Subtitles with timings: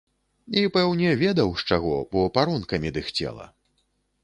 [0.61, 3.49] І, пэўне, ведаў з чаго, бо паронкамі дыхцела.